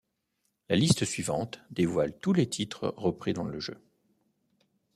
[0.67, 3.77] La liste suivante dévoile tous les titres repris dans le jeu.